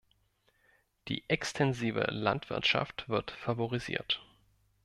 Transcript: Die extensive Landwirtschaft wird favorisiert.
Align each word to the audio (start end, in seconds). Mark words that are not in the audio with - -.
Die 1.09 1.29
extensive 1.29 2.07
Landwirtschaft 2.09 3.07
wird 3.07 3.29
favorisiert. 3.29 4.23